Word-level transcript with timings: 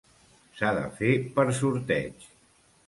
S'ha 0.61 0.71
de 0.79 0.87
fer 1.01 1.11
per 1.37 1.47
sorteig. 1.61 2.29